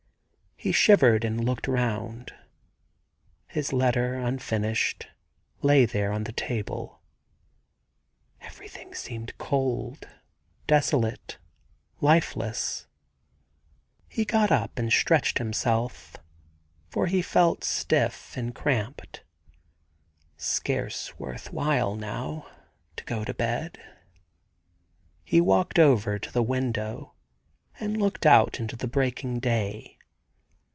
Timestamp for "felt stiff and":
17.23-18.53